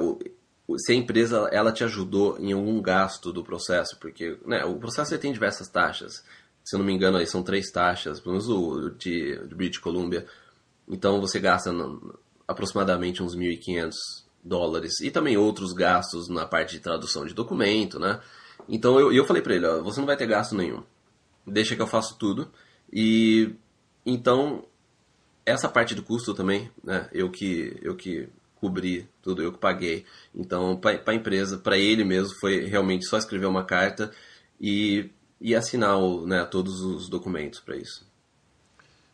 [0.78, 5.16] se a empresa ela te ajudou em algum gasto do processo, porque né, o processo
[5.18, 6.24] tem diversas taxas.
[6.64, 9.78] Se eu não me engano, aí são três taxas, pelo menos o de, de British
[9.78, 10.26] Columbia.
[10.88, 11.70] Então você gasta
[12.48, 13.92] aproximadamente uns 1.500
[14.42, 18.20] dólares e também outros gastos na parte de tradução de documento, né?
[18.68, 20.82] Então eu, eu falei para ele, ó, você não vai ter gasto nenhum.
[21.46, 22.50] Deixa que eu faço tudo.
[22.92, 23.54] E
[24.04, 24.64] então
[25.44, 27.08] essa parte do custo também, né?
[27.12, 28.28] Eu que eu que
[28.64, 30.06] cobrir tudo, eu que paguei.
[30.34, 34.10] Então, para a empresa, para ele mesmo, foi realmente só escrever uma carta
[34.58, 38.06] e, e assinar o, né, todos os documentos para isso.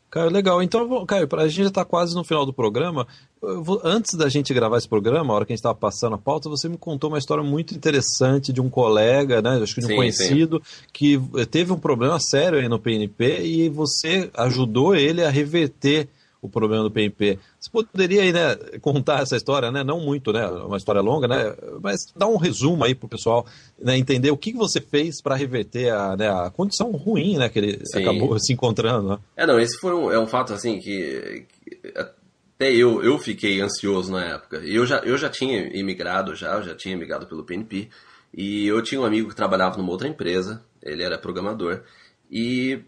[0.08, 0.62] Caio, legal.
[0.62, 3.08] Então, Caio, a gente já está quase no final do programa.
[3.40, 6.18] Vou, antes da gente gravar esse programa, a hora que a gente estava passando a
[6.18, 9.86] pauta, você me contou uma história muito interessante de um colega, né, acho que de
[9.86, 10.84] um sim, conhecido, sim.
[10.92, 16.08] que teve um problema sério aí no PNP e você ajudou ele a reverter
[16.42, 17.38] o problema do PNP.
[17.59, 19.85] Você poderia aí, né, contar essa história, né?
[19.85, 20.46] Não muito, né?
[20.46, 21.55] Uma história longa, né?
[21.83, 23.46] Mas dar um resumo aí para o pessoal
[23.79, 27.48] né, entender o que você fez para reverter a, né, a condição ruim, né?
[27.48, 28.03] Que ele Sim.
[28.03, 29.11] acabou se encontrando.
[29.11, 29.18] Né?
[29.37, 33.61] É, não, esse foi um, é um fato assim que, que até eu, eu fiquei
[33.61, 34.59] ansioso na época.
[34.59, 37.88] Eu já, eu já tinha imigrado, já, eu já tinha imigrado pelo PNP.
[38.33, 41.83] E eu tinha um amigo que trabalhava numa outra empresa, ele era programador.
[42.31, 42.81] E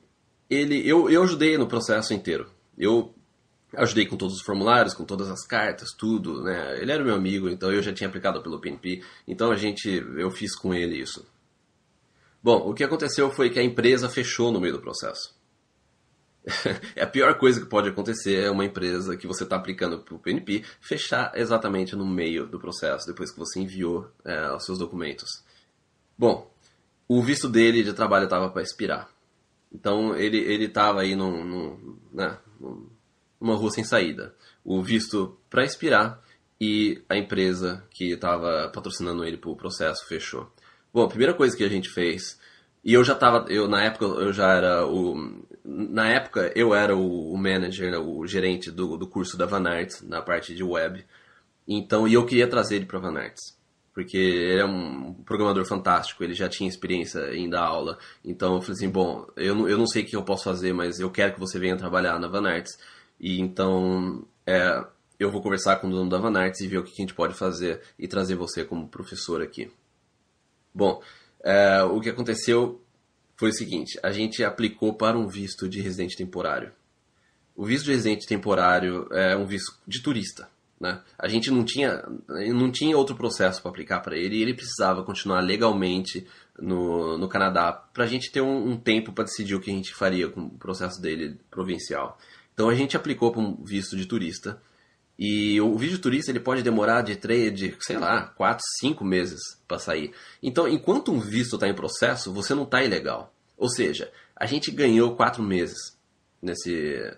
[0.48, 2.46] ele, eu, eu ajudei no processo inteiro.
[2.78, 3.14] Eu
[3.74, 6.80] ajudei com todos os formulários, com todas as cartas, tudo, né?
[6.80, 10.30] Ele era meu amigo, então eu já tinha aplicado pelo PNP, então a gente, eu
[10.30, 11.26] fiz com ele isso.
[12.42, 15.34] Bom, o que aconteceu foi que a empresa fechou no meio do processo.
[16.96, 20.14] é a pior coisa que pode acontecer é uma empresa que você está aplicando para
[20.14, 24.78] o PNP fechar exatamente no meio do processo, depois que você enviou é, os seus
[24.78, 25.44] documentos.
[26.18, 26.50] Bom,
[27.06, 29.08] o visto dele de trabalho estava para expirar.
[29.72, 32.88] Então ele estava aí num, num, né, num
[33.42, 34.34] uma rua sem saída.
[34.64, 36.22] O visto para expirar
[36.60, 40.50] e a empresa que estava patrocinando ele para o processo fechou.
[40.94, 42.38] Bom, a primeira coisa que a gente fez,
[42.84, 46.96] e eu já estava, eu na época eu já era o, na época eu era
[46.96, 51.04] o, manager, né, o gerente do, do curso da Van Arts, na parte de web.
[51.66, 53.60] Então, e eu queria trazer ele para Van Arts
[53.94, 57.98] porque ele é um programador fantástico, ele já tinha experiência em dar aula.
[58.24, 60.72] Então eu falei assim, bom, eu não, eu não sei o que eu posso fazer,
[60.72, 62.78] mas eu quero que você venha trabalhar na Van Arts.
[63.22, 64.84] E então é,
[65.18, 67.14] eu vou conversar com o dono da Van Arts e ver o que a gente
[67.14, 69.70] pode fazer e trazer você como professor aqui.
[70.74, 71.00] Bom,
[71.42, 72.82] é, o que aconteceu
[73.36, 76.72] foi o seguinte: a gente aplicou para um visto de residente temporário.
[77.54, 80.48] O visto de residente temporário é um visto de turista.
[80.80, 81.00] Né?
[81.16, 85.04] A gente não tinha, não tinha outro processo para aplicar para ele e ele precisava
[85.04, 86.26] continuar legalmente
[86.58, 89.74] no, no Canadá para a gente ter um, um tempo para decidir o que a
[89.74, 92.18] gente faria com o processo dele provincial.
[92.54, 94.60] Então a gente aplicou para um visto de turista
[95.18, 99.04] e o visto de turista ele pode demorar de três, de sei lá, quatro, cinco
[99.04, 100.12] meses para sair.
[100.42, 103.34] Então enquanto um visto está em processo, você não está ilegal.
[103.56, 105.96] Ou seja, a gente ganhou quatro meses
[106.40, 107.16] nesse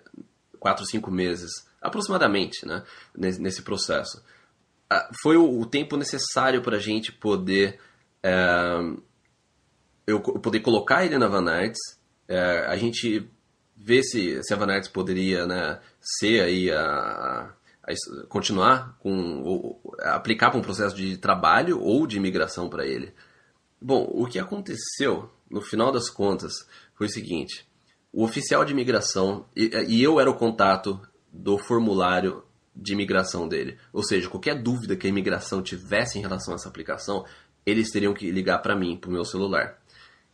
[0.59, 2.83] quatro, cinco meses aproximadamente, né,
[3.15, 4.23] nesse, nesse processo.
[4.89, 7.79] Ah, foi o, o tempo necessário para a gente poder
[8.23, 8.95] é,
[10.07, 11.79] eu poder colocar ele na Van Arts,
[12.27, 13.27] é, a gente
[13.85, 17.93] ver se, se a poderia né, ser aí a, a,
[18.27, 23.13] continuar com ou, aplicar para um processo de trabalho ou de imigração para ele.
[23.79, 27.63] Bom, o que aconteceu no final das contas foi o seguinte:
[28.11, 30.99] o oficial de imigração e, e eu era o contato
[31.31, 32.43] do formulário
[32.75, 33.77] de imigração dele.
[33.93, 37.23] Ou seja, qualquer dúvida que a imigração tivesse em relação a essa aplicação,
[37.63, 39.79] eles teriam que ligar para mim, para o meu celular.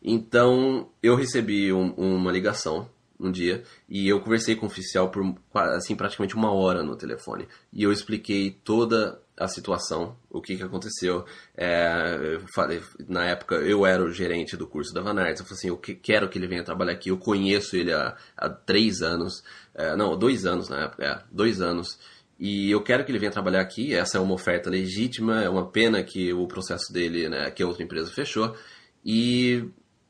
[0.01, 2.89] Então, eu recebi um, uma ligação
[3.27, 7.47] um dia e eu conversei com o oficial por assim praticamente uma hora no telefone
[7.71, 11.25] e eu expliquei toda a situação, o que, que aconteceu.
[11.55, 15.57] É, falei, na época eu era o gerente do curso da Van Arts, eu falei
[15.57, 19.43] assim, eu quero que ele venha trabalhar aqui, eu conheço ele há, há três anos,
[19.73, 21.99] é, não, dois anos na época, é, dois anos,
[22.39, 25.67] e eu quero que ele venha trabalhar aqui, essa é uma oferta legítima, é uma
[25.67, 28.55] pena que o processo dele, né, que a outra empresa fechou,
[29.03, 29.65] e,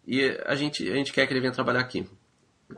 [0.05, 2.05] e a, gente, a gente quer que ele venha trabalhar aqui.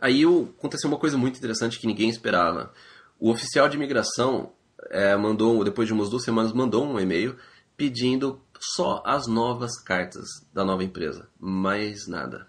[0.02, 2.72] Aí aconteceu uma coisa muito interessante que ninguém esperava.
[3.20, 4.52] O oficial de imigração
[4.90, 7.38] é, mandou, depois de umas duas semanas, mandou um e-mail
[7.76, 12.48] pedindo só as novas cartas da nova empresa, mais nada.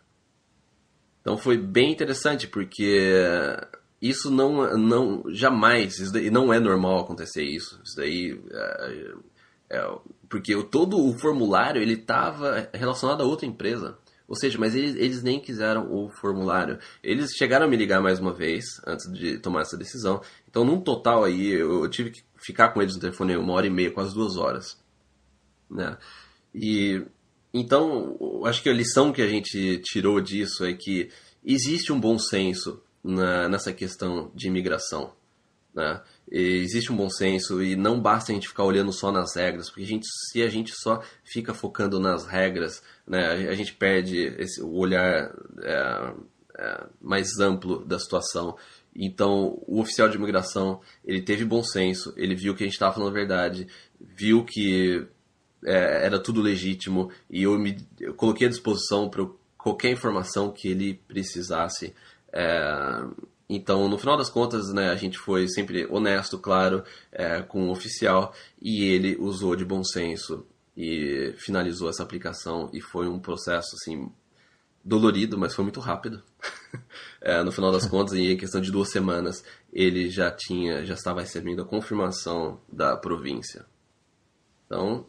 [1.21, 3.57] Então foi bem interessante porque
[4.01, 7.81] isso não, não jamais, isso daí, não é normal acontecer isso.
[7.83, 9.15] Isso daí é,
[9.71, 13.97] é, porque todo o formulário ele estava relacionado a outra empresa.
[14.35, 16.81] Ou seja, mas eles, eles nem quiseram o formulário.
[17.05, 20.21] Eles chegaram a me ligar mais uma vez antes de tomar essa decisão.
[20.51, 23.69] Então, num total aí, eu, eu tive que ficar com eles no telefone uma hora
[23.69, 24.77] e meia, quase duas horas.
[25.71, 25.97] Né?
[26.53, 27.01] E
[27.53, 31.09] então, acho que a lição que a gente tirou disso é que
[31.45, 35.13] existe um bom senso na, nessa questão de imigração.
[35.75, 36.01] Né?
[36.31, 39.83] existe um bom senso e não basta a gente ficar olhando só nas regras, porque
[39.83, 44.63] a gente, se a gente só fica focando nas regras, né, a gente perde esse,
[44.63, 46.15] o olhar é,
[46.57, 48.57] é, mais amplo da situação.
[48.97, 52.95] Então, o oficial de imigração, ele teve bom senso, ele viu que a gente estava
[52.95, 53.67] falando a verdade,
[54.01, 55.07] viu que
[55.65, 59.27] é, era tudo legítimo e eu me eu coloquei à disposição para
[59.59, 61.95] qualquer informação que ele precisasse.
[63.49, 67.69] É, então, no final das contas, né, a gente foi sempre honesto, claro, é, com
[67.69, 73.19] o oficial e ele usou de bom senso e finalizou essa aplicação e foi um
[73.19, 74.11] processo assim
[74.85, 76.23] dolorido, mas foi muito rápido.
[77.21, 81.21] é, no final das contas, em questão de duas semanas, ele já tinha, já estava
[81.21, 83.67] recebendo a confirmação da província.
[84.67, 85.07] Então,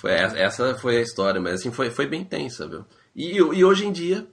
[0.00, 2.84] foi, essa foi a história, mas assim foi, foi bem tensa, viu?
[3.14, 4.26] E, e hoje em dia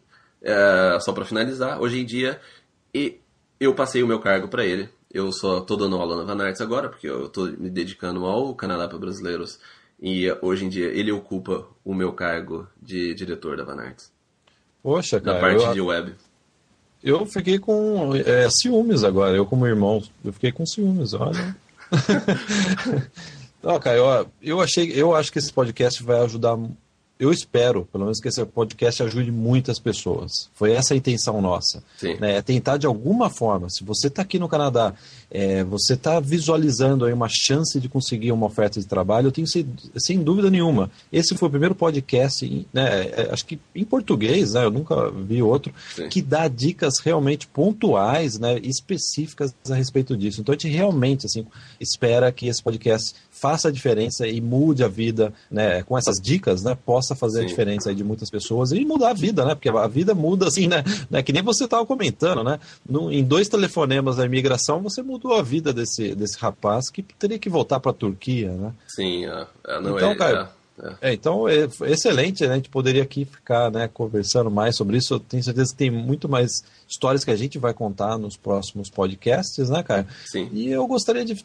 [0.44, 2.40] é, só para finalizar, hoje em dia
[2.94, 3.20] e
[3.60, 4.90] eu passei o meu cargo para ele.
[5.12, 8.54] Eu só tô dando aula na Van Arts agora, porque eu tô me dedicando ao
[8.54, 9.60] Canadá para brasileiros.
[10.02, 14.12] E hoje em dia ele ocupa o meu cargo de diretor da Van Arts.
[14.82, 15.36] Poxa, cara.
[15.36, 16.14] Na parte eu, de web.
[17.04, 20.04] Eu fiquei com é, ciúmes agora, eu como irmão.
[20.26, 21.56] Eu fiquei com ciúmes, olha.
[23.62, 26.58] Não, cara, eu, eu achei, eu acho que esse podcast vai ajudar
[27.24, 30.50] eu espero, pelo menos, que esse podcast ajude muitas pessoas.
[30.54, 31.84] Foi essa a intenção nossa.
[32.20, 32.38] Né?
[32.38, 34.94] É tentar, de alguma forma, se você está aqui no Canadá,
[35.32, 39.48] é, você está visualizando aí uma chance de conseguir uma oferta de trabalho, eu tenho
[39.48, 39.66] sem,
[39.98, 40.92] sem dúvida nenhuma.
[41.12, 45.42] Esse foi o primeiro podcast, né, é, acho que em português, né, eu nunca vi
[45.42, 46.10] outro, Sim.
[46.10, 50.42] que dá dicas realmente pontuais, né, específicas a respeito disso.
[50.42, 51.46] Então a gente realmente assim,
[51.80, 56.64] espera que esse podcast faça a diferença e mude a vida, né, com essas dicas,
[56.64, 57.44] né, possa fazer Sim.
[57.44, 60.48] a diferença aí de muitas pessoas e mudar a vida, né, porque a vida muda
[60.48, 62.58] assim, né, né que nem você estava comentando, né,
[62.90, 67.38] no, em dois telefonemas da imigração você mudou a vida desse, desse rapaz que teria
[67.38, 68.72] que voltar para a Turquia, né.
[68.88, 70.63] Sim, é, é, não então, é, cara, É.
[71.02, 72.54] é então, é excelente, né?
[72.54, 75.14] A gente poderia aqui ficar né, conversando mais sobre isso.
[75.14, 78.90] Eu tenho certeza que tem muito mais histórias que a gente vai contar nos próximos
[78.90, 80.08] podcasts, né, Caio?
[80.26, 80.50] Sim.
[80.52, 81.36] E eu gostaria de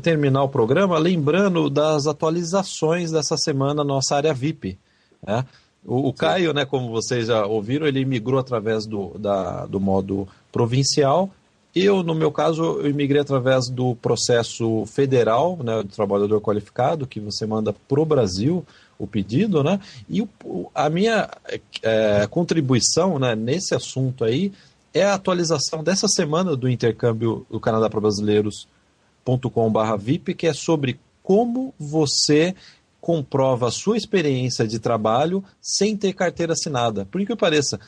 [0.00, 4.78] terminar o programa lembrando das atualizações dessa semana na nossa área VIP.
[5.24, 5.44] Né?
[5.84, 10.26] O, o Caio, né, como vocês já ouviram, ele migrou através do, da, do modo
[10.50, 11.30] provincial
[11.84, 17.20] eu, no meu caso, eu imigrei através do processo federal, né, do trabalhador qualificado, que
[17.20, 18.64] você manda para o Brasil
[18.98, 19.78] o pedido, né?
[20.08, 20.28] E o,
[20.74, 21.30] a minha
[21.82, 24.52] é, contribuição né, nesse assunto aí
[24.92, 31.72] é a atualização dessa semana do intercâmbio do Canadá para Brasileiros.com/vip, que é sobre como
[31.78, 32.54] você
[33.00, 37.06] comprova a sua experiência de trabalho sem ter carteira assinada.
[37.06, 37.78] Por que pareça,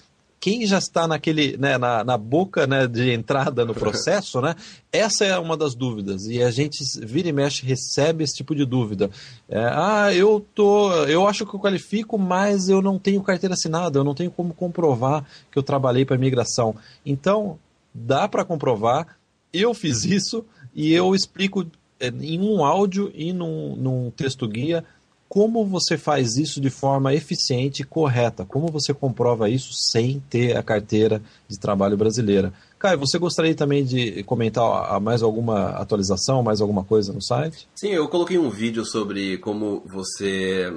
[0.40, 4.56] quem já está naquele, né, na, na boca né, de entrada no processo, né,
[4.90, 6.26] essa é uma das dúvidas.
[6.26, 9.10] E a gente vira e mexe recebe esse tipo de dúvida.
[9.48, 13.98] É, ah, eu tô, eu acho que eu qualifico, mas eu não tenho carteira assinada,
[13.98, 16.74] eu não tenho como comprovar que eu trabalhei para imigração.
[17.04, 17.58] Então,
[17.94, 19.18] dá para comprovar.
[19.52, 21.66] Eu fiz isso e eu explico
[21.98, 24.84] é, em um áudio e num, num texto guia
[25.30, 28.44] como você faz isso de forma eficiente e correta?
[28.44, 32.52] Como você comprova isso sem ter a carteira de trabalho brasileira?
[32.80, 37.68] Caio, você gostaria também de comentar mais alguma atualização, mais alguma coisa no site?
[37.76, 40.68] Sim, eu coloquei um vídeo sobre como você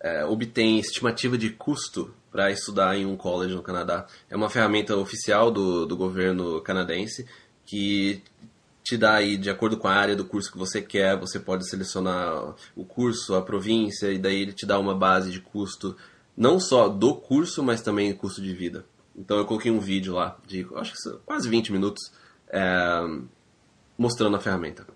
[0.00, 4.04] é, obtém estimativa de custo para estudar em um college no Canadá.
[4.28, 7.24] É uma ferramenta oficial do, do governo canadense
[7.64, 8.20] que
[8.86, 11.68] te dá aí, de acordo com a área do curso que você quer, você pode
[11.68, 15.96] selecionar o curso, a província, e daí ele te dá uma base de custo,
[16.36, 18.86] não só do curso, mas também custo de vida.
[19.16, 22.12] Então eu coloquei um vídeo lá, de acho que quase 20 minutos,
[22.48, 23.00] é,
[23.98, 24.86] mostrando a ferramenta.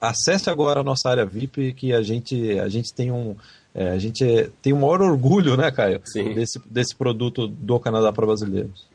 [0.00, 3.36] acesse agora a nossa área VIP, que a gente, a gente tem um.
[3.72, 6.00] É, a gente tem o maior orgulho, né, Caio?
[6.04, 6.34] Sim.
[6.34, 8.88] Desse, desse produto do Canadá para brasileiros.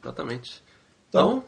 [0.00, 0.62] Exatamente.
[1.08, 1.44] Então, então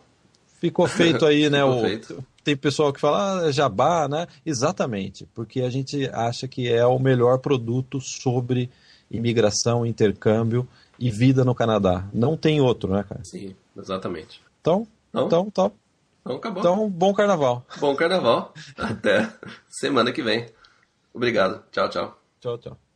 [0.59, 1.63] ficou feito aí, né?
[1.65, 2.25] o, feito.
[2.43, 4.27] Tem pessoal que fala, ah, jabá, né?
[4.45, 8.69] Exatamente, porque a gente acha que é o melhor produto sobre
[9.09, 10.67] imigração, intercâmbio
[10.99, 12.05] e vida no Canadá.
[12.13, 13.25] Não tem outro, né, cara?
[13.25, 14.41] Sim, exatamente.
[14.61, 15.77] Então, então, então top.
[16.23, 16.61] Então acabou.
[16.61, 17.67] Então, bom carnaval.
[17.79, 18.55] Bom carnaval.
[18.79, 19.29] Até
[19.69, 20.47] semana que vem.
[21.13, 21.65] Obrigado.
[21.71, 22.19] Tchau, tchau.
[22.41, 22.92] Tchau, tchau.